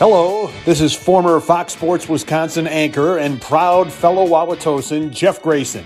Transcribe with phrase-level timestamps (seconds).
[0.00, 5.84] Hello, this is former Fox Sports Wisconsin anchor and proud fellow Wauwatosan Jeff Grayson.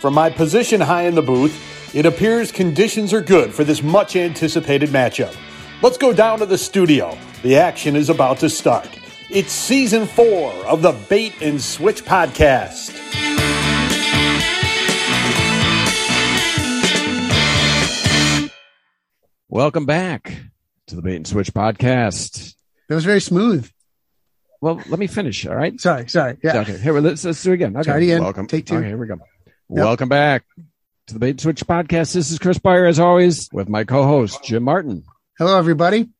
[0.00, 4.16] From my position high in the booth, it appears conditions are good for this much
[4.16, 5.32] anticipated matchup.
[5.80, 7.16] Let's go down to the studio.
[7.44, 8.88] The action is about to start.
[9.30, 12.98] It's season four of the Bait and Switch podcast.
[19.48, 20.34] Welcome back
[20.88, 22.56] to the Bait and Switch podcast.
[22.92, 23.70] That was very smooth.
[24.60, 25.46] Well, let me finish.
[25.46, 25.80] All right.
[25.80, 26.36] Sorry, sorry.
[26.44, 26.58] Yeah.
[26.58, 26.76] Okay.
[26.76, 27.74] Here, let's, let's do it again.
[27.74, 27.84] Okay.
[27.84, 28.22] Try it again.
[28.22, 28.46] Welcome.
[28.46, 28.76] Take two.
[28.76, 29.18] Okay, here we go.
[29.66, 30.44] Welcome back
[31.06, 32.12] to the Bait and Switch podcast.
[32.12, 35.04] This is Chris Byer, as always, with my co-host Jim Martin.
[35.38, 36.10] Hello, everybody.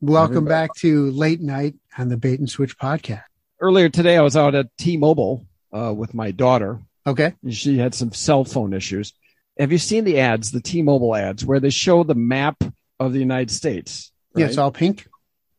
[0.00, 0.68] Welcome Everybody.
[0.68, 3.24] back to late night on the Bait and Switch podcast.
[3.60, 6.78] Earlier today, I was out at T-Mobile uh, with my daughter.
[7.08, 7.34] Okay.
[7.42, 9.14] and She had some cell phone issues.
[9.58, 12.62] Have you seen the ads, the T-Mobile ads, where they show the map
[13.00, 14.12] of the United States?
[14.36, 15.08] Yeah, it's all pink.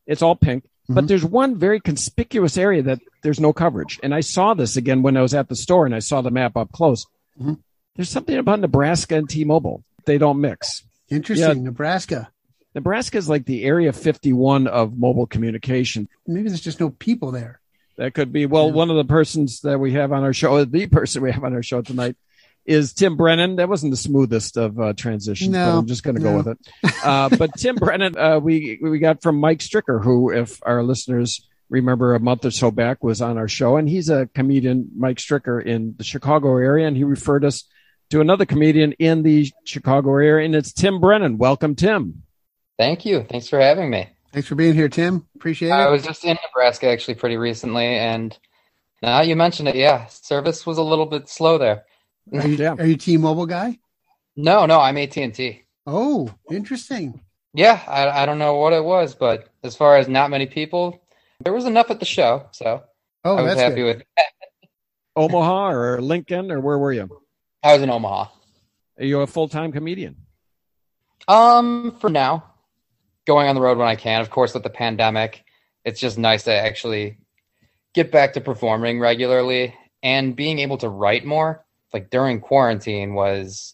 [0.08, 0.64] it's all pink.
[0.90, 1.08] But Mhm.
[1.08, 4.00] there's one very conspicuous area that there's no coverage.
[4.04, 6.32] And I saw this again when I was at the store and I saw the
[6.32, 7.06] map up close.
[7.40, 7.60] Mhm.
[7.96, 9.84] There's something about Nebraska and T-Mobile.
[10.06, 10.84] They don't mix.
[11.10, 11.64] Interesting.
[11.64, 12.30] Nebraska.
[12.74, 16.08] Nebraska is like the area 51 of mobile communication.
[16.26, 17.60] Maybe there's just no people there.
[17.98, 18.74] That could be, well, Yeah.
[18.74, 21.54] one of the persons that we have on our show, the person we have on
[21.54, 22.16] our show tonight
[22.66, 23.58] is Tim Brennan.
[23.58, 26.32] That wasn't the smoothest of uh, transitions, but I'm just going to no.
[26.32, 27.04] go with it.
[27.04, 31.48] Uh, but Tim Brennan, uh, we, we got from Mike Stricker, who, if our listeners
[31.70, 33.78] remember a month or so back, was on our show.
[33.78, 36.88] And he's a comedian, Mike Stricker, in the Chicago area.
[36.88, 37.64] And he referred us
[38.12, 40.46] to another comedian in the Chicago area.
[40.46, 41.38] And it's Tim Brennan.
[41.38, 42.24] Welcome, Tim.
[42.78, 43.26] Thank you.
[43.30, 44.10] Thanks for having me.
[44.32, 45.28] Thanks for being here, Tim.
[45.36, 45.74] Appreciate it.
[45.74, 48.38] I was just in Nebraska actually pretty recently, and
[49.02, 51.84] now you mentioned it, yeah, service was a little bit slow there.
[52.34, 52.76] Are you, Yeah.
[52.78, 53.80] are you T-Mobile guy?
[54.36, 55.64] No, no, I'm AT and T.
[55.86, 57.22] Oh, interesting.
[57.54, 61.02] Yeah, I, I don't know what it was, but as far as not many people,
[61.44, 62.84] there was enough at the show, so
[63.26, 63.98] Oh, I was happy good.
[63.98, 64.04] with.
[65.16, 67.10] Omaha or Lincoln, or where were you?
[67.62, 68.28] I was in Omaha.
[69.00, 70.16] Are you a full time comedian?
[71.28, 72.46] Um, for now,
[73.28, 74.22] going on the road when I can.
[74.22, 75.44] Of course, with the pandemic,
[75.84, 77.18] it's just nice to actually
[77.94, 81.66] get back to performing regularly and being able to write more.
[81.94, 83.74] Like during quarantine, was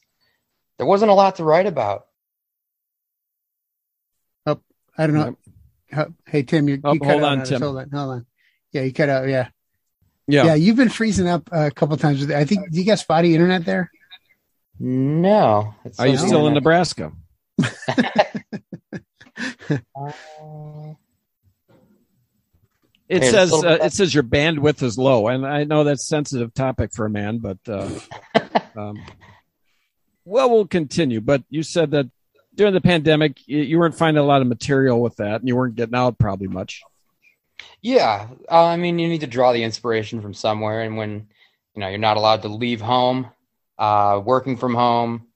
[0.77, 2.05] there wasn't a lot to write about.
[4.45, 4.59] Oh,
[4.97, 5.37] I don't know.
[5.93, 7.49] Huh, Hey, Tim, you, Oh, you cut hold out on, us.
[7.49, 7.61] Tim.
[7.61, 7.89] Hold on.
[7.91, 8.25] Hold on.
[8.71, 9.27] Yeah, you cut out.
[9.27, 9.49] Yeah.
[10.27, 10.45] Yeah.
[10.45, 12.29] Yeah, you've been freezing up a couple times.
[12.29, 13.89] I think, do you got spotty internet there?
[14.79, 16.53] No, Are you so still in.
[16.53, 17.11] Nebraska?
[19.95, 20.11] Uh,
[23.09, 25.63] It Hey, says it's a little uh, it says your bandwidth is low, and I
[25.63, 27.89] know that's a sensitive topic for a man, but uh,
[28.75, 29.01] um,
[30.25, 31.21] well, we'll continue.
[31.21, 32.09] But you said that
[32.53, 35.55] during the pandemic, you, you weren't finding a lot of material with that, and you
[35.55, 36.81] weren't getting out probably much.
[37.81, 41.27] Yeah, uh, I mean, you need to draw the inspiration from somewhere, and when
[41.75, 43.29] you know you're not allowed to leave home,
[43.77, 45.27] uh, working from home,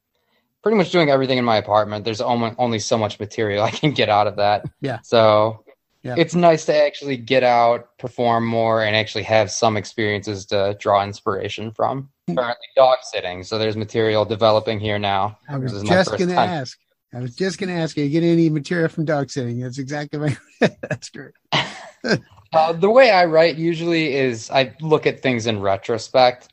[0.61, 2.03] pretty much doing everything in my apartment.
[2.03, 4.65] There's only only so much material I can get out of that.
[4.81, 4.99] Yeah.
[5.03, 5.63] So
[6.03, 6.15] Yeah.
[6.17, 11.03] it's nice to actually get out, perform more, and actually have some experiences to draw
[11.03, 12.09] inspiration from.
[12.27, 12.35] Hmm.
[12.35, 15.37] Currently dog sitting, so there's material developing here now.
[15.47, 16.77] I was just going to ask.
[17.13, 19.59] I was just going to ask you, you get any material from dog sitting?
[19.59, 20.37] That's exactly my,
[20.81, 21.33] that's great.
[22.53, 26.49] Uh, the way I write usually is I look at things in retrospect.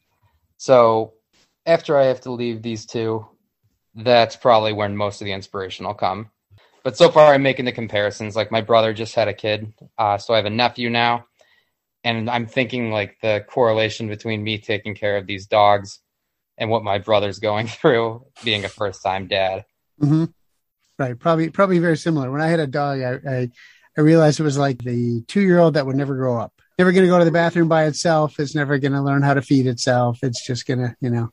[0.57, 1.15] So
[1.67, 3.27] after I have to leave these two,
[3.97, 6.31] that's probably when most of the inspiration will come.
[6.85, 8.37] But so far, I'm making the comparisons.
[8.37, 11.27] Like my brother just had a kid, uh, so I have a nephew now,
[12.05, 16.01] and I'm thinking like the correlation between me taking care of these dogs
[16.57, 19.65] and what my brother's going through, being a first-time dad.
[20.01, 20.25] hmm
[20.99, 21.17] Right.
[21.17, 22.29] Probably, probably very similar.
[22.29, 23.51] When I had a dog, I, I,
[23.97, 26.53] I realized it was like the two year old that would never grow up.
[26.77, 28.41] Never going to go to the bathroom by itself.
[28.41, 30.19] It's never going to learn how to feed itself.
[30.23, 31.31] It's just going to, you know,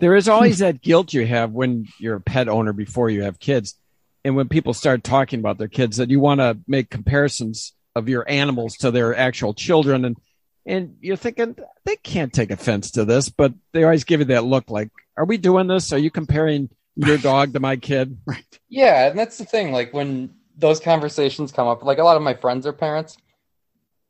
[0.00, 3.38] There is always that guilt you have when you're a pet owner before you have
[3.38, 3.74] kids,
[4.24, 8.08] and when people start talking about their kids, that you want to make comparisons of
[8.08, 10.16] your animals to their actual children, and
[10.64, 14.44] and you're thinking they can't take offense to this, but they always give you that
[14.44, 15.92] look like, "Are we doing this?
[15.92, 19.72] Are you comparing your dog to my kid?" right Yeah, and that's the thing.
[19.72, 23.16] Like when those conversations come up, like a lot of my friends are parents,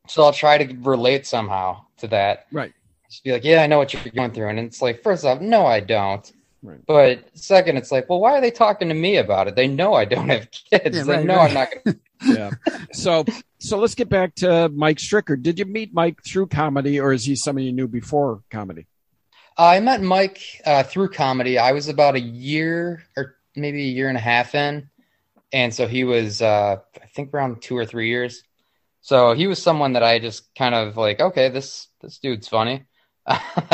[0.07, 2.47] so I'll try to relate somehow to that.
[2.51, 2.73] Right.
[3.09, 5.39] Just be like, yeah, I know what you're going through, and it's like, first off,
[5.39, 6.31] no, I don't.
[6.63, 6.79] Right.
[6.87, 9.55] But second, it's like, well, why are they talking to me about it?
[9.55, 10.97] They know I don't have kids.
[10.97, 11.49] Yeah, they right, know right.
[11.49, 11.99] I'm not going.
[12.21, 12.51] to Yeah.
[12.93, 13.25] So
[13.59, 15.41] so let's get back to Mike Stricker.
[15.41, 18.87] Did you meet Mike through comedy, or is he someone you knew before comedy?
[19.57, 21.57] I met Mike uh, through comedy.
[21.57, 24.89] I was about a year or maybe a year and a half in,
[25.51, 28.41] and so he was, uh, I think, around two or three years.
[29.01, 32.85] So he was someone that I just kind of like, okay, this this dude's funny.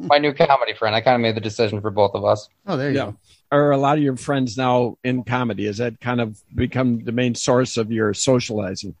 [0.00, 0.94] my new comedy friend.
[0.94, 2.48] I kind of made the decision for both of us.
[2.66, 3.04] Oh, there you Yeah.
[3.06, 3.16] go.
[3.50, 5.66] Are a lot of your friends now in comedy?
[5.66, 8.94] Has that kind of become the main source of your socializing?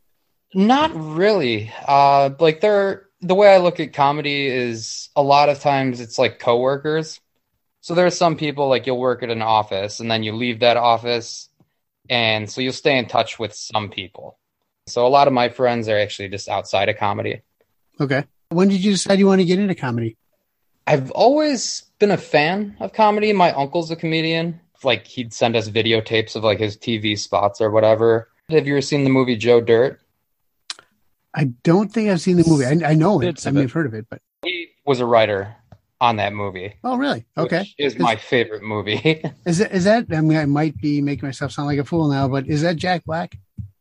[0.54, 1.70] Not really.
[1.86, 6.18] Uh, like they're the way I look at comedy is a lot of times it's
[6.18, 7.20] like coworkers.
[7.80, 10.60] So there are some people like you'll work at an office and then you leave
[10.60, 11.48] that office,
[12.08, 14.38] and so you'll stay in touch with some people.
[14.86, 17.42] So a lot of my friends are actually just outside of comedy.
[18.00, 18.24] Okay.
[18.50, 20.16] When did you decide you want to get into comedy?
[20.86, 23.32] I've always been a fan of comedy.
[23.32, 24.60] My uncle's a comedian.
[24.82, 28.28] Like he'd send us videotapes of like his TV spots or whatever.
[28.48, 30.00] Have you ever seen the movie Joe Dirt?
[31.34, 32.64] I don't think I've seen the movie.
[32.64, 33.26] I, I know it.
[33.26, 33.64] Bits I of mean, it.
[33.66, 35.54] I've heard of it, but He was a writer
[36.00, 36.74] on that movie.
[36.84, 37.26] oh, really?
[37.36, 37.58] Okay.
[37.58, 39.22] which is my favorite movie.
[39.44, 40.06] Is that, is that?
[40.12, 42.76] I mean, I might be making myself sound like a fool now, but is that
[42.76, 43.36] Jack Black?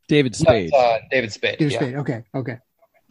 [0.08, 0.66] David Spade.
[0.70, 1.60] it's, uh, David Spade.
[1.60, 1.80] David yeah.
[1.80, 1.96] Spade.
[1.96, 2.24] Okay.
[2.34, 2.58] Okay.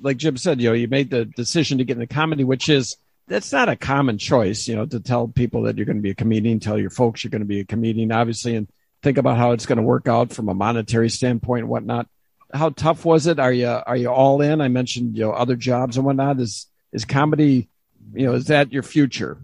[0.01, 2.97] Like Jim said, you know, you made the decision to get into comedy, which is
[3.29, 6.11] that's not a common choice, you know, to tell people that you're going to be
[6.11, 8.69] a comedian, tell your folks you're going to be a comedian, obviously, and
[9.03, 12.09] think about how it's going to work out from a monetary standpoint and whatnot.
[12.53, 13.41] How tough was it?
[13.41, 14.61] Are you are you all in?
[14.61, 16.39] I mentioned you know other jobs and whatnot.
[16.39, 17.69] Is is comedy,
[18.15, 19.39] you know, is that your future?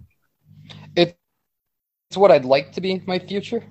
[0.94, 1.14] It's
[2.14, 3.64] what I'd like to be my future.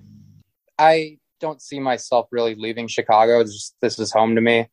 [0.77, 3.43] I don't see myself really leaving Chicago.
[3.43, 4.67] Just, this is home to me.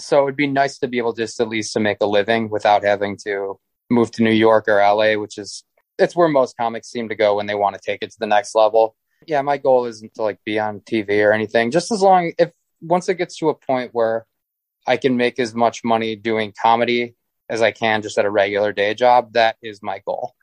[0.00, 2.84] So it'd be nice to be able just at least to make a living without
[2.84, 3.58] having to
[3.90, 5.64] move to New York or LA, which is
[5.98, 8.26] it's where most comics seem to go when they want to take it to the
[8.26, 8.96] next level.
[9.26, 11.70] Yeah, my goal isn't to like be on TV or anything.
[11.70, 12.50] Just as long if
[12.80, 14.26] once it gets to a point where
[14.86, 17.14] I can make as much money doing comedy
[17.50, 20.34] as I can just at a regular day job, that is my goal.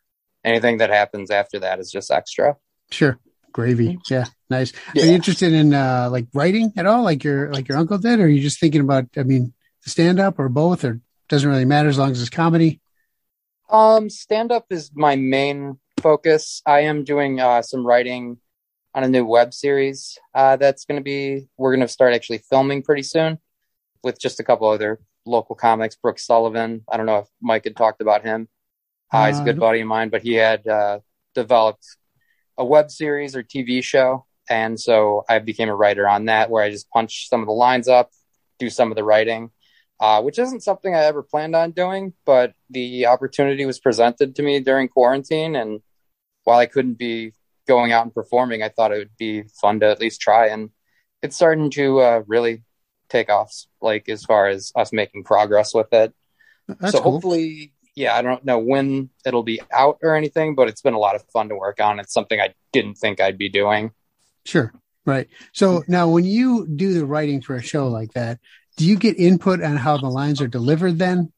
[0.43, 2.57] Anything that happens after that is just extra.
[2.91, 3.19] Sure.
[3.57, 3.97] Gravy.
[4.07, 4.25] Yeah.
[4.51, 4.71] Nice.
[4.93, 5.01] Yeah.
[5.01, 8.19] Are you interested in uh like writing at all, like your like your uncle did,
[8.19, 9.05] or are you just thinking about?
[9.17, 12.81] I mean, stand up or both, or doesn't really matter as long as it's comedy.
[13.69, 16.61] Um, stand up is my main focus.
[16.67, 18.37] I am doing uh, some writing
[18.93, 22.41] on a new web series uh, that's going to be, we're going to start actually
[22.49, 23.39] filming pretty soon
[24.03, 25.95] with just a couple other local comics.
[25.95, 26.83] Brooke Sullivan.
[26.89, 28.47] I don't know if Mike had talked about him.
[29.11, 30.99] Uh, he's a Uh, good buddy of mine, but he had uh,
[31.35, 31.85] developed
[32.57, 34.25] a web series or TV show.
[34.49, 37.53] And so I became a writer on that where I just punch some of the
[37.53, 38.11] lines up,
[38.59, 39.51] do some of the writing
[39.99, 44.43] uh, which isn't something I ever planned on doing, but the opportunity was presented to
[44.43, 45.55] me during quarantine.
[45.55, 45.81] And
[46.43, 47.33] while I couldn't be
[47.67, 50.47] going out and performing, I thought it would be fun to at least try.
[50.47, 50.69] And
[51.23, 52.63] it's starting to uh, really
[53.09, 53.51] take off,
[53.81, 56.13] like as far as us making progress with it.
[56.67, 57.13] That's so cool.
[57.13, 60.99] hopefully, yeah, I don't know when it'll be out or anything, but it's been a
[60.99, 61.99] lot of fun to work on.
[61.99, 63.91] It's something I didn't think I'd be doing.
[64.45, 64.71] Sure.
[65.03, 65.27] Right.
[65.51, 68.39] So now when you do the writing for a show like that,
[68.75, 71.33] do you get input on how the lines are delivered then?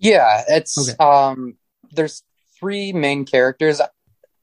[0.00, 0.96] Yeah, it's Okay.
[0.98, 1.56] um
[1.92, 2.24] there's
[2.58, 3.80] three main characters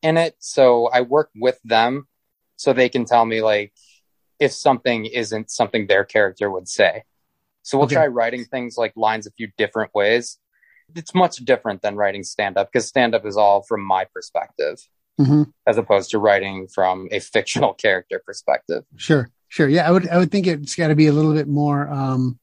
[0.02, 2.08] in it, so I work with them
[2.56, 3.74] so they can tell me like
[4.40, 7.04] if something isn't something their character would say.
[7.64, 7.96] So we'll Okay.
[7.96, 10.38] try writing things like lines a few different ways.
[10.96, 14.80] It's much different than writing stand up because stand up is all from my perspective
[15.18, 18.84] hmm as opposed to writing from a fictional character perspective.
[18.96, 19.30] Sure.
[19.50, 19.68] Sure.
[19.68, 19.88] Yeah.
[19.88, 22.40] I would, I would think it's got to be a little bit more, um,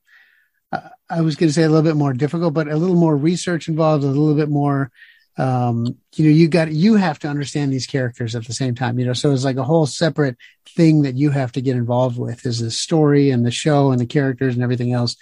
[0.72, 3.16] I- I was going to say a little bit more difficult, but a little more
[3.16, 4.90] research involved, a little bit more,
[5.38, 8.98] um, you know, you got, you have to understand these characters at the same time,
[8.98, 10.36] you know, so it's like a whole separate
[10.74, 14.00] thing that you have to get involved with is the story and the show and
[14.00, 15.16] the characters and everything else.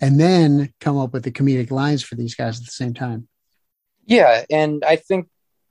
[0.00, 3.28] And then come up with the comedic lines for these guys at the same time.
[4.06, 5.28] Yeah, and I think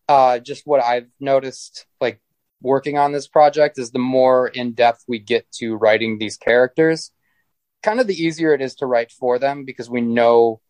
[0.07, 2.21] uh, just what I've noticed, like
[2.61, 7.11] working on this project, is the more in depth we get to writing these characters,
[7.83, 10.61] kind of the easier it is to write for them because we know,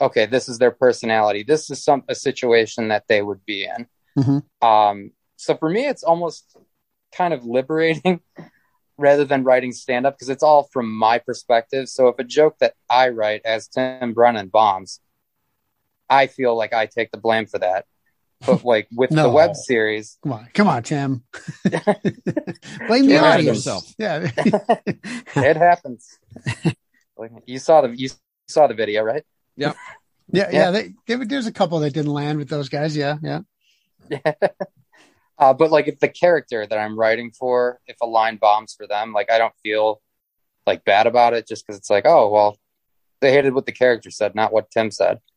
[0.00, 1.42] okay, this is their personality.
[1.42, 3.86] This is some a situation that they would be in.
[4.18, 4.66] Mhm.
[4.66, 6.56] Um, so for me, it's almost
[7.12, 8.20] kind of liberating
[8.98, 11.88] rather than writing stand up because it's all from my perspective.
[11.88, 15.00] So if a joke that I write as Tim Brennan bombs,
[16.08, 17.86] I feel like I take the blame for that.
[18.44, 20.48] But like with the web series, Come on.
[20.52, 21.24] Come on, Tim.
[21.64, 23.44] Blame the audience.
[23.44, 23.94] yourself.
[23.98, 24.30] Yeah.
[24.36, 26.18] it happens.
[27.46, 28.10] You saw the you
[28.46, 29.24] saw the video, right?
[29.56, 29.76] Yep.
[30.32, 30.70] Yeah, yeah.
[30.70, 32.96] They, there, there's a couple that didn't land with those guys.
[32.96, 33.40] Yeah, yeah.
[35.38, 38.86] Uh, but like if the character that I'm writing for, if a line bombs for
[38.86, 40.00] them, like I don't feel
[40.66, 42.58] like bad about it just because it's like, oh well,
[43.20, 45.20] they hated what the character said, not what Tim said.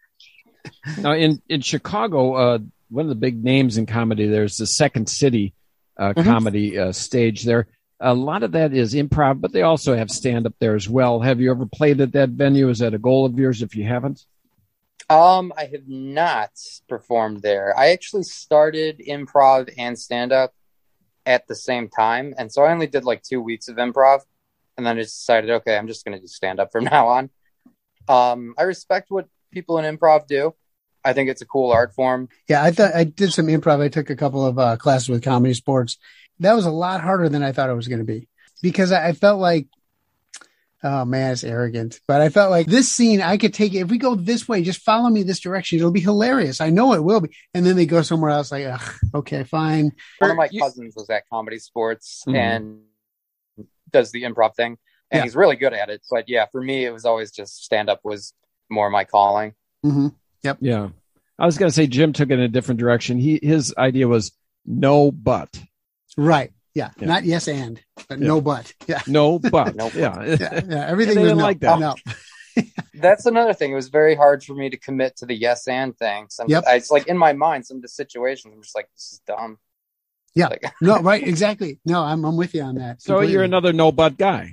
[0.97, 5.07] Now, in in Chicago, uh, one of the big names in comedy, there's the Second
[5.09, 5.53] City
[5.97, 6.23] uh, Mhm.
[6.25, 7.67] comedy uh, stage there.
[8.01, 11.19] A lot of that is improv, but they also have stand up there as well.
[11.19, 12.69] Have you ever played at that venue?
[12.69, 14.25] Is that a goal of yours if you haven't?
[15.09, 16.51] Um, I have not
[16.87, 17.77] performed there.
[17.77, 20.53] I actually started improv and stand up
[21.25, 24.21] at the same time, and so I only did like two weeks of improv,
[24.77, 27.29] and then I decided, okay, I'm just going to do stand up from now on.
[28.07, 30.53] Um, I respect what people in improv do.
[31.03, 32.29] I think it's a cool art form.
[32.47, 33.81] Yeah, I thought I did some improv.
[33.81, 35.97] I took a couple of uh, classes with comedy sports.
[36.39, 38.27] That was a lot harder than I thought it was going to be
[38.61, 39.67] because I, I felt like,
[40.83, 42.00] oh man, it's arrogant.
[42.07, 43.79] But I felt like this scene, I could take it.
[43.79, 45.79] If we go this way, just follow me this direction.
[45.79, 46.62] It'll be hilarious.
[46.62, 47.29] I know it will be.
[47.53, 48.51] And then they go somewhere else.
[48.51, 49.91] Like, Ugh, okay, fine.
[50.19, 52.36] One of my You- cousins was at Comedy Sports Mhm.
[52.36, 52.79] and
[53.91, 54.77] does the improv thing,
[55.12, 55.24] and Yeah.
[55.24, 56.01] he's really good at it.
[56.12, 58.33] But yeah, for me, it was always just stand up was
[58.69, 59.53] more my calling.
[59.83, 60.09] hmm
[60.43, 60.57] Yep.
[60.62, 60.89] Yeah.
[61.38, 63.17] I was going to say Jim took it in a different direction.
[63.17, 64.31] He his idea was
[64.65, 65.62] no but.
[66.17, 66.51] Right.
[66.79, 66.91] Yeah.
[67.00, 67.07] Yeah.
[67.13, 67.75] Not yes and,
[68.07, 68.27] but Yeah.
[68.31, 68.65] no but.
[68.88, 69.01] Yeah.
[69.07, 69.75] No but.
[69.75, 69.95] No but.
[69.95, 70.24] yeah.
[70.43, 70.62] Yeah.
[70.74, 70.86] yeah.
[70.93, 71.43] Everything was no.
[71.50, 71.79] like that.
[71.79, 71.93] No.
[73.05, 73.71] That's another thing.
[73.71, 76.27] It was very hard for me to commit to the yes and thing.
[76.39, 76.63] And Yep.
[76.67, 79.21] I, it's like in my mind, some of the situations, I'm just like, this is
[79.27, 79.57] dumb.
[80.36, 80.48] Yeah.
[80.48, 81.00] Like, No.
[81.01, 81.25] Right.
[81.25, 81.79] Exactly.
[81.86, 83.01] No, I'm, I'm with you on that.
[83.01, 83.33] So completely.
[83.33, 84.43] you're another no but guy.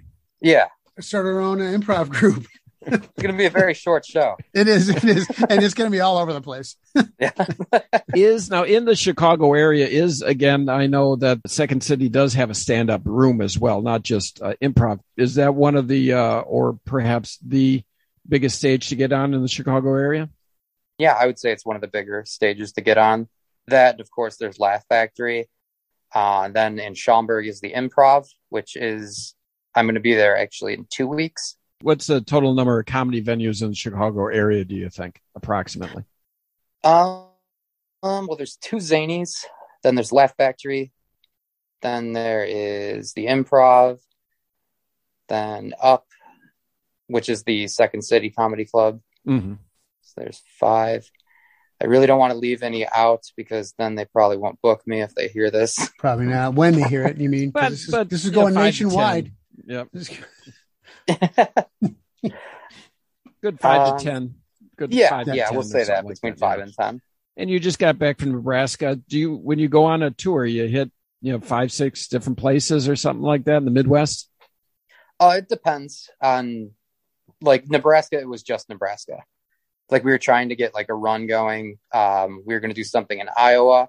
[0.40, 0.66] yeah,
[1.00, 2.46] start our own uh, improv group.
[2.86, 4.36] It's going to be a very short show.
[4.54, 4.88] It is.
[4.88, 5.28] It is.
[5.48, 6.76] and it's going to be all over the place.
[7.18, 7.32] Yeah.
[8.14, 12.50] Is now in the Chicago area is again I know that Second City does have
[12.50, 15.00] a stand up room as well, not just uh, improv.
[15.16, 17.82] Is that one of the uh, or perhaps the
[18.28, 20.28] biggest stage to get on in the Chicago area?
[20.98, 23.28] yeah, I would say it's one of the bigger stages to get on.
[23.68, 25.48] That, of course, there's Laugh Factory.
[26.14, 29.34] Uh, then in Schaumburg is the Improv, which is
[29.74, 31.56] I'm going to be there actually in two weeks.
[31.82, 34.64] What's the total number of comedy venues in the Chicago area?
[34.64, 36.04] Do you think approximately?
[36.82, 37.26] Um,
[38.02, 39.44] um, well, there's two Zanies.
[39.82, 40.92] Then there's Laugh Factory.
[41.82, 43.98] Then there is the Improv.
[45.28, 46.06] Then Up,
[47.08, 49.00] which is the Second City Comedy Club.
[49.26, 49.54] Mm-hmm.
[50.02, 51.10] So there's five.
[51.80, 55.02] I really don't want to leave any out because then they probably won't book me
[55.02, 55.90] if they hear this.
[55.98, 56.54] Probably not.
[56.54, 57.50] When they hear it, you mean?
[57.54, 59.32] But this is, but this is yeah, going five nationwide.
[59.66, 60.10] Yep, This-
[63.42, 64.34] good five Um, to ten.
[64.76, 66.64] Good yeah, five yeah, 10 we'll say that like between that, five yeah.
[66.64, 67.00] and ten.
[67.36, 68.96] And you just got back from Nebraska.
[68.96, 70.90] Do you when you go on a tour, you hit
[71.22, 74.30] you know five six different places or something like that in the Midwest?
[75.18, 76.72] Uh, it depends on
[77.40, 78.18] like Nebraska.
[78.18, 79.22] It was just Nebraska.
[79.90, 81.78] Like we were trying to get like a run going.
[81.94, 83.88] Um, we were going to do something in Iowa,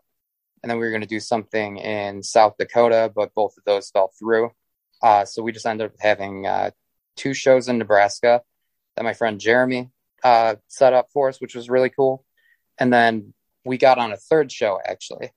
[0.61, 3.89] and then we were going to do something in South Dakota, but both of those
[3.89, 4.51] fell through.
[5.01, 6.71] Uh, so we just ended up having uh,
[7.17, 8.41] two shows in Nebraska
[8.95, 9.91] that my friend Jeremy
[10.23, 12.23] uh, set up for us, which was really cool.
[12.79, 13.33] And then
[13.65, 15.31] we got on a third show actually.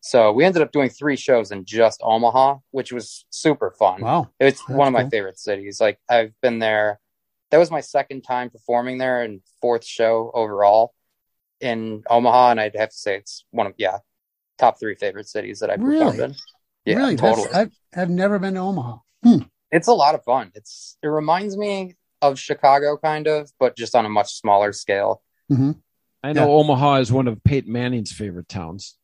[0.00, 4.02] So we ended up doing three shows in just Omaha, which was super fun.
[4.02, 4.28] wow.
[4.38, 5.10] It's That's one of my cool.
[5.10, 5.80] favorite cities.
[5.80, 7.00] Like I've been there.
[7.50, 10.92] That was my second time performing there and fourth show overall
[11.60, 13.98] in Omaha, and I'd have to say it's one of yeah
[14.58, 16.18] top three favorite cities that I've Really?
[16.22, 16.34] in.
[16.84, 17.16] Yeah, really?
[17.16, 17.48] Totally.
[17.54, 18.96] I've, I've never been to Omaha.
[19.76, 20.52] It's a lot of fun.
[20.54, 25.20] It's it reminds me of Chicago kind of, but just on a much smaller scale.
[25.50, 26.46] I know Yeah.
[26.46, 28.96] Omaha is one of Peyton Manning's favorite towns.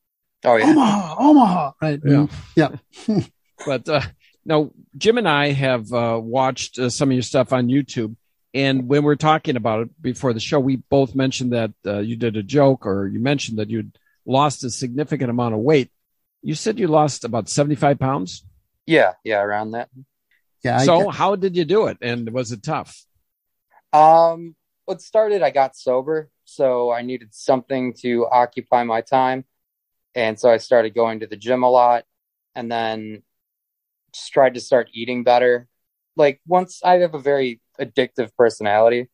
[0.45, 1.73] Oh yeah, Omaha, Omaha.
[1.83, 2.01] Right.
[2.05, 2.27] Yeah.
[2.57, 2.71] Yeah.
[3.67, 4.01] But uh,
[4.47, 8.17] no, Jim and I have uh, watched uh, some of your stuff on YouTube.
[8.55, 12.17] And when we're talking about it before the show, we both mentioned that uh, you
[12.17, 15.91] did a joke or you mentioned that you'd lost a significant amount of weight.
[16.43, 18.45] You said you lost about 75 pounds.
[18.87, 19.91] yeah, yeah, around that.
[20.63, 20.79] Yeah.
[20.79, 21.99] So get- how did you do it?
[22.03, 23.05] And was it tough?
[23.93, 29.45] Um, what started, I got sober, so I needed something to occupy my time,
[30.15, 32.05] and so I started going to the gym a lot,
[32.55, 33.23] and then
[34.13, 35.69] just tried to start eating better.
[36.17, 39.09] Like once I have a very addictive personality,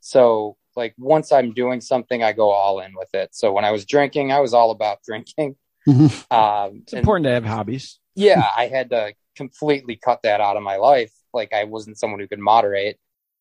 [0.00, 3.34] so like once I'm doing something, I go all in with it.
[3.34, 5.56] So when I was drinking, I was all about drinking.
[5.88, 6.32] Mhm.
[6.32, 7.98] Um, It's important to have hobbies.
[8.14, 11.12] yeah, I had to completely cut that out of my life.
[11.32, 12.98] Like I wasn't someone who could moderate.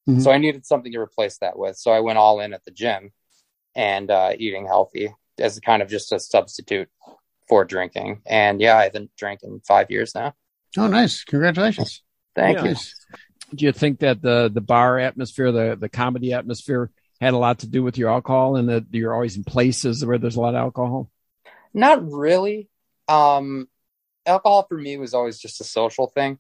[0.08, 0.22] Mhm.
[0.22, 1.78] So I needed something to replace that with.
[1.78, 3.12] So I went all in at the gym
[3.76, 6.90] and uh, eating healthy as kind of just a substitute
[7.48, 8.22] for drinking.
[8.26, 10.34] And yeah, I haven't drank in five years now.
[10.78, 11.24] Oh, nice.
[11.24, 12.02] Congratulations.
[12.36, 12.70] Thank Yeah.
[12.70, 12.76] you.
[13.54, 16.90] Do you think that the the bar atmosphere, the the comedy atmosphere,
[17.22, 20.18] had a lot to do with your alcohol, and that you're always in places where
[20.18, 21.12] there's a lot of alcohol?
[21.74, 22.70] Not really.
[23.08, 23.68] Um,
[24.26, 26.40] alcohol for me was always just a social thing,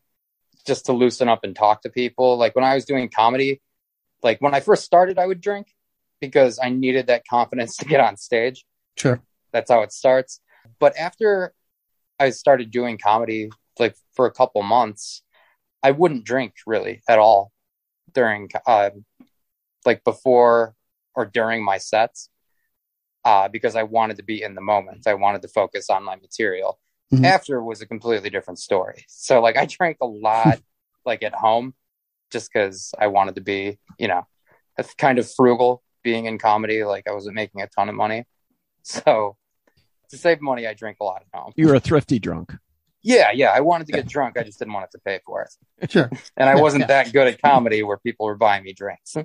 [0.65, 2.37] just to loosen up and talk to people.
[2.37, 3.61] Like when I was doing comedy,
[4.21, 5.67] like when I first started, I would drink
[6.21, 8.65] because I needed that confidence to get on stage.
[8.97, 9.21] Sure.
[9.51, 10.39] That's how it starts.
[10.79, 11.53] But after
[12.19, 13.49] I started doing comedy
[13.79, 15.23] like for a couple months,
[15.81, 17.51] I wouldn't drink really at all
[18.13, 18.91] during uh,
[19.85, 20.75] like before
[21.15, 22.29] or during my sets
[23.25, 25.07] uh, because I wanted to be in the moment.
[25.07, 26.79] I wanted to focus on my material.
[27.11, 27.25] Mhm.
[27.25, 29.05] After was a completely different story.
[29.07, 30.59] So like I drank a lot
[31.05, 31.73] like at home
[32.31, 34.25] just because I wanted to be, you know,
[34.77, 36.83] a kind of frugal being in comedy.
[36.83, 38.25] Like I wasn't making a ton of money.
[38.83, 39.37] So
[40.09, 41.53] to save money, I drink a lot at home.
[41.55, 42.53] You're a thrifty drunk.
[43.01, 43.51] Yeah, yeah.
[43.51, 44.37] I wanted to get drunk.
[44.37, 45.91] I just didn't want it to pay for it.
[45.91, 46.09] Sure.
[46.37, 46.87] And I wasn't yeah.
[47.03, 49.17] that good at comedy where people were buying me drinks.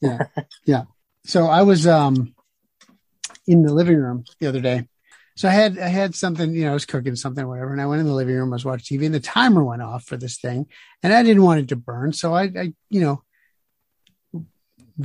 [0.00, 0.26] Yeah.
[0.64, 0.84] Yeah.
[1.24, 2.34] So I was um
[3.46, 4.88] in the living room the other day.
[5.36, 7.86] So I had I had something, you know, I was cooking something, whatever, and I
[7.86, 10.16] went in the living room, I was watching TV, and the timer went off for
[10.16, 10.66] this thing,
[11.02, 12.12] and I didn't want it to burn.
[12.12, 13.22] So I, I you know,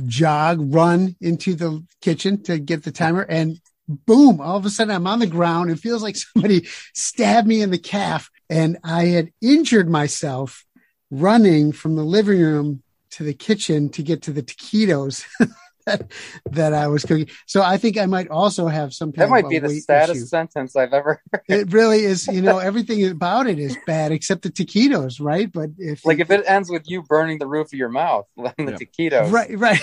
[0.06, 4.94] jog, run into the kitchen to get the timer, and boom, all of a sudden
[4.94, 5.70] I'm on the ground.
[5.70, 10.64] It feels like somebody stabbed me in the calf, and I had injured myself
[11.10, 15.24] running from the living room to the kitchen to get to the taquitos
[15.86, 16.10] that,
[16.50, 17.28] that I was cooking.
[17.46, 20.18] So I think I might also have some kind That might of be the saddest
[20.20, 20.26] issue.
[20.26, 21.42] sentence I've ever heard.
[21.48, 25.50] It really is, you know, everything about it is bad except the taquitos, right?
[25.50, 28.52] But if Like if it ends with you burning the roof of your mouth, then
[28.58, 28.76] the Yeah.
[28.78, 29.32] taquitos.
[29.32, 29.80] right, right,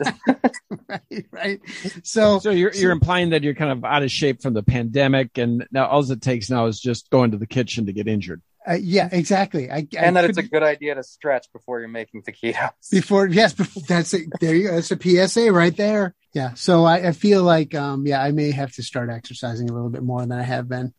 [0.88, 1.60] right, right.
[2.02, 5.38] So So you're you're implying that you're kind of out of shape from the pandemic,
[5.38, 8.42] and now all it takes now is just going to the kitchen to get injured.
[8.68, 9.70] Uh, yeah, exactly.
[9.70, 12.70] I, I And that it's a good idea to stretch before you're making taquitos.
[12.90, 16.84] before yes before, that's it there you go that's a psa right there yeah so
[16.84, 20.02] I, I feel like um yeah i may have to start exercising a little bit
[20.02, 20.92] more than i have been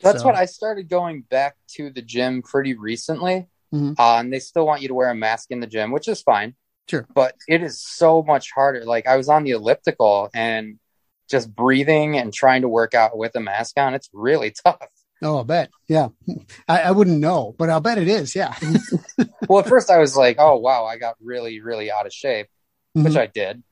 [0.00, 3.46] That's So- what I started going back to the gym pretty recently.
[3.72, 3.94] Mhm.
[3.98, 6.20] Uh, and they still want you to wear a mask in the gym, which is
[6.20, 6.54] fine.
[6.90, 7.06] Sure.
[7.14, 8.84] But it is so much harder.
[8.84, 10.78] Like I was on the elliptical and
[11.30, 14.88] just breathing and trying to work out with a mask on, it's really tough.
[15.22, 16.08] Oh i'll bet yeah
[16.68, 18.54] I, I wouldn't know but i'll bet it is yeah
[19.48, 22.46] well, at first I was like, oh, wow, I got really, really out of shape,
[22.94, 23.20] which Mhm.
[23.20, 23.62] I did.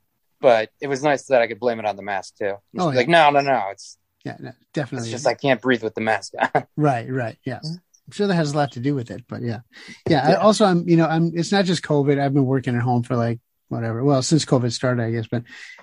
[0.41, 2.55] But it was nice that I could blame it on the mask too.
[2.79, 3.69] Oh, like, no, no, no.
[3.71, 6.67] It's, yeah no, it's definitely just I can't breathe with the mask on.
[6.77, 7.75] right right yeah Mm-hmm.
[8.07, 9.61] i'm sure that has a lot to do with it but yeah
[10.09, 10.37] yeah, I, Yeah.
[10.37, 13.17] also i'm you know i'm it's not just covid i've been working at home for
[13.17, 13.39] like
[13.71, 15.43] whatever well since covid started i guess but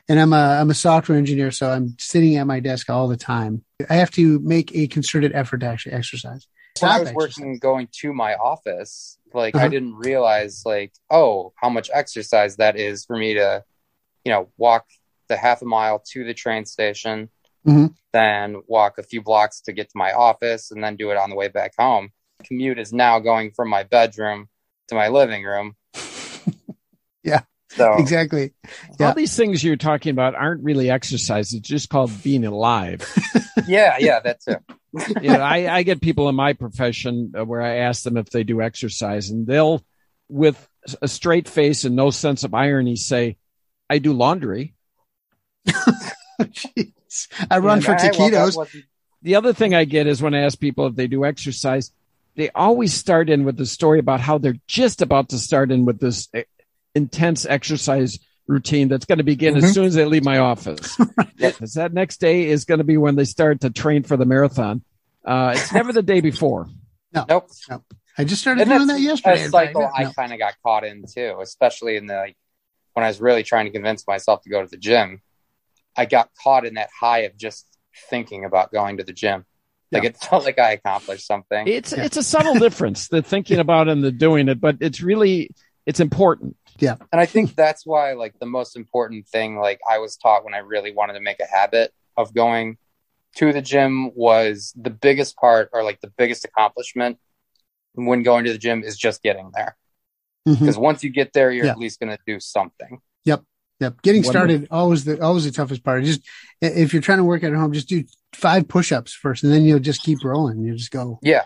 [0.09, 3.17] and i'm a i'm a software engineer so i'm sitting at my desk all the
[3.17, 6.47] time i have to make a concerted effort to actually exercise
[6.79, 7.15] when I was exercise.
[7.37, 9.65] working going to my office, like Uh-huh.
[9.65, 13.63] I didn't realize like, oh, how much exercise that is for me to,
[14.23, 14.85] you know, walk
[15.27, 17.29] the half a mile to the train station,
[17.65, 17.95] Mhm.
[18.13, 21.31] then walk a few blocks to get to my office and then do it on
[21.31, 22.11] the way back home.
[22.43, 24.47] Commute is now going from my bedroom
[24.89, 25.75] to my living room.
[27.23, 27.41] Yeah.
[27.69, 28.53] So exactly
[28.99, 29.09] Yeah.
[29.09, 31.53] All these things you're talking about aren't really exercise.
[31.53, 33.05] It's just called being alive.
[33.67, 34.59] yeah, yeah, that's it.
[35.21, 38.29] you know, I, I get people in my profession uh, where I ask them if
[38.29, 39.83] they do exercise, and they'll,
[40.29, 40.67] with
[41.01, 43.37] a straight face and no sense of irony, say,
[43.89, 44.73] "I do laundry."
[46.41, 47.27] Jeez.
[47.49, 48.55] I run for All right, taquitos.
[48.55, 48.85] wasn't-
[49.21, 51.91] The other thing I get is when I ask people if they do exercise,
[52.35, 55.85] they always start in with the story about how they're just about to start in
[55.85, 56.41] with this uh,
[56.97, 59.63] intense exercise routine that's going to begin Mhm.
[59.63, 60.97] as soon as they leave my office.
[61.37, 64.25] Because that next day is going to be when they start to train for the
[64.25, 64.81] marathon.
[65.23, 66.67] Uh, it's never the day before.
[67.13, 67.51] Nope.
[68.17, 69.41] I just started And doing that yesterday.
[69.43, 69.67] a in fact.
[69.73, 70.11] cycle I No.
[70.13, 72.37] kind of got caught in too, especially in the like
[72.93, 75.21] when I was really trying to convince myself to go to the gym.
[75.95, 77.67] I got caught in that high of just
[78.09, 79.45] thinking about going to the gym.
[79.91, 81.67] Like it felt like I accomplished something.
[81.67, 82.03] It's Yeah.
[82.05, 85.51] it's a subtle difference, the thinking about and the doing it, but it's really
[85.87, 86.55] it's important.
[86.79, 86.97] Yeah.
[87.11, 90.53] And I think that's why like the most important thing like I was taught when
[90.53, 92.77] I really wanted to make a habit of going
[93.37, 97.17] to the gym was the biggest part or like the biggest accomplishment
[97.93, 99.77] when going to the gym is just getting there.
[100.47, 100.59] Mm-hmm.
[100.59, 101.71] Because once you get there, you're Yeah.
[101.71, 102.99] at least going to do something.
[103.23, 103.43] Yep.
[103.79, 104.01] Yep.
[104.01, 106.03] Getting One started always the always the toughest part.
[106.03, 106.21] Just
[106.61, 109.79] if you're trying to work at home, just do five push-ups first, and then you'll
[109.79, 110.63] just keep rolling.
[110.63, 111.19] You just go.
[111.21, 111.43] Yeah.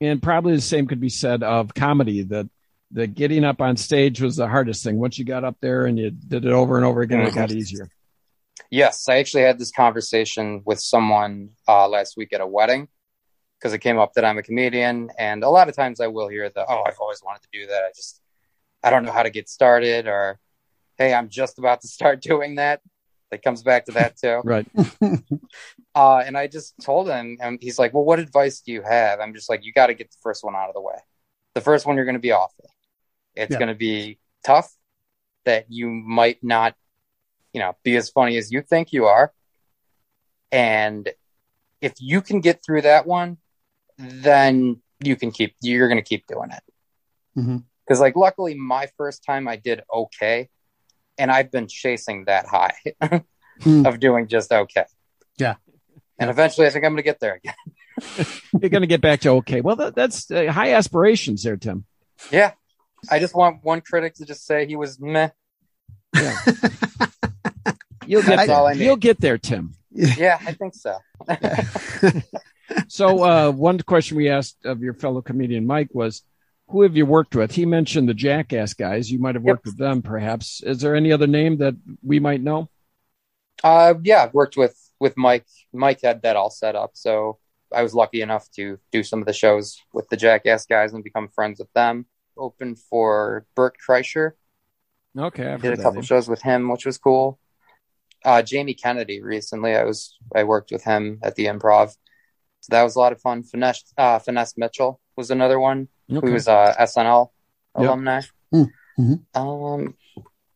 [0.00, 2.48] And probably the same could be said of comedy that
[2.92, 4.98] the getting up on stage was the hardest thing.
[4.98, 7.50] Once you got up there and you did it over and over again, it got
[7.50, 7.88] easier.
[8.70, 12.88] Yes, I actually had this conversation with someone uh, last week at a wedding
[13.58, 16.28] because it came up that I'm a comedian, and a lot of times I will
[16.28, 17.82] hear the, "Oh, I've always wanted to do that.
[17.82, 18.20] I just,
[18.82, 20.38] I don't know how to get started," or
[20.98, 22.80] "Hey, I'm just about to start doing that."
[23.30, 24.40] It comes back to that too.
[24.44, 24.66] Right.
[25.94, 29.20] Uh, and I just told him, and he's like, "Well, what advice do you have?"
[29.20, 30.94] I'm just like, "You got to get the first one out of the way.
[31.52, 32.70] The first one you're going to be awful.
[33.34, 33.58] It's Yeah.
[33.58, 34.72] going to be tough.
[35.44, 36.76] That you might not,
[37.52, 39.32] you know, be as funny as you think you are.
[40.50, 41.08] And
[41.80, 43.38] if you can get through that one,
[43.98, 46.62] then you can keep you're going to keep doing it
[47.36, 47.64] Mhm.
[47.84, 50.48] because like luckily my first time i did okay
[51.18, 52.74] and i've been chasing that high
[53.62, 53.84] Hmm.
[53.86, 54.84] of doing just okay
[55.38, 55.56] Yeah.
[56.20, 57.54] and eventually i think i'm going to get there again
[58.60, 59.60] You're going to get back to okay.
[59.60, 61.84] Well, that, that's uh, high aspirations there, Tim.
[62.30, 62.52] yeah
[63.10, 65.30] i just want one critic to just say he was meh
[68.04, 68.56] You'll get That's there.
[68.56, 68.84] all I need.
[68.84, 69.74] You'll get there, Tim.
[69.90, 70.96] yeah i think so
[72.88, 76.22] So, uh, one question we asked of your fellow comedian Mike was,
[76.68, 79.10] "Who have you worked with?" He mentioned the Jackass guys.
[79.10, 80.62] You might have worked with them, perhaps.
[80.62, 82.70] Is there any other name that we might know?
[83.62, 87.38] uh yeah i've worked with with mike mike had that all set up so
[87.72, 91.04] i was lucky enough to do some of the shows with the jackass guys and
[91.04, 94.32] become friends with them open for Bert Kreischer
[95.16, 96.06] Okay, I've did heard a couple name.
[96.06, 97.38] shows with him, which was cool.
[98.24, 101.88] Uh, Jamie Kennedy recently, I was I worked with him at the Improv,
[102.60, 103.42] so that was a lot of fun.
[103.42, 106.26] Finesse uh, Finesse Mitchell was another one Okay.
[106.26, 107.30] who was uh, SNL
[107.78, 107.84] Yep.
[107.88, 108.20] alumni.
[108.54, 109.20] Mm, mhm.
[109.34, 109.94] Um,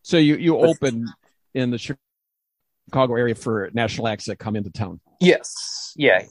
[0.02, 1.06] So you you open
[1.54, 5.00] in the Chicago area for national acts that come into town.
[5.20, 6.28] yes, yeah, yeah.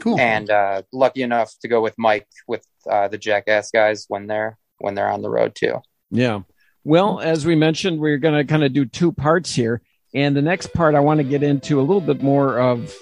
[0.00, 0.18] Cool.
[0.20, 4.56] and uh, lucky enough to go with Mike with uh, the Jackass guys when they're
[4.78, 5.80] when they're on the road too.
[6.10, 6.40] Yeah.
[6.84, 9.82] Well, as we mentioned, we're going to kind of do two parts here.
[10.14, 12.94] And the next part, I want to get into a little bit more of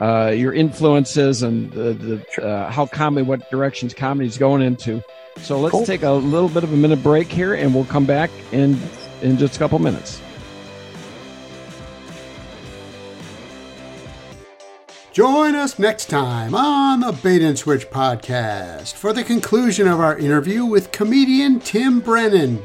[0.00, 1.92] uh, your influences and the,
[2.36, 5.02] the uh, how comedy, what directions comedy is going into.
[5.38, 5.86] So let's Cool.
[5.86, 8.78] take a little bit of a minute break here, and we'll come back in
[9.22, 10.20] in just a couple minutes.
[15.12, 20.16] Join us next time on the Bait and Switch podcast for the conclusion of our
[20.16, 22.64] interview with comedian Tim Brennan.